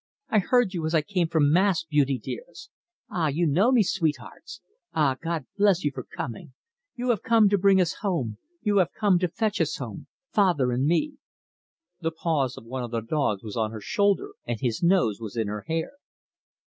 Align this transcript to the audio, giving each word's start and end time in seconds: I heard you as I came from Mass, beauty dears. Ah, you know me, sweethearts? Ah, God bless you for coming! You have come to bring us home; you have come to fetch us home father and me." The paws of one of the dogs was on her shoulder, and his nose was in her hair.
I 0.29 0.39
heard 0.39 0.73
you 0.73 0.83
as 0.87 0.95
I 0.95 1.03
came 1.03 1.27
from 1.27 1.53
Mass, 1.53 1.83
beauty 1.83 2.17
dears. 2.17 2.71
Ah, 3.11 3.27
you 3.27 3.45
know 3.45 3.71
me, 3.71 3.83
sweethearts? 3.83 4.59
Ah, 4.95 5.15
God 5.21 5.45
bless 5.59 5.83
you 5.83 5.91
for 5.93 6.01
coming! 6.03 6.53
You 6.95 7.11
have 7.11 7.21
come 7.21 7.49
to 7.49 7.57
bring 7.59 7.79
us 7.79 7.97
home; 8.01 8.39
you 8.63 8.77
have 8.79 8.91
come 8.99 9.19
to 9.19 9.27
fetch 9.27 9.61
us 9.61 9.75
home 9.75 10.07
father 10.33 10.71
and 10.71 10.87
me." 10.87 11.17
The 11.99 12.09
paws 12.09 12.57
of 12.57 12.65
one 12.65 12.81
of 12.83 12.89
the 12.89 13.01
dogs 13.01 13.43
was 13.43 13.55
on 13.55 13.69
her 13.69 13.79
shoulder, 13.79 14.31
and 14.43 14.59
his 14.59 14.81
nose 14.81 15.21
was 15.21 15.37
in 15.37 15.47
her 15.47 15.65
hair. 15.67 15.91